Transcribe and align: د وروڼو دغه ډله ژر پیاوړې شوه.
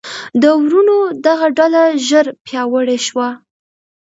د 0.41 0.43
وروڼو 0.63 0.97
دغه 1.25 1.47
ډله 1.57 1.83
ژر 2.07 2.25
پیاوړې 2.45 2.97
شوه. 3.07 3.29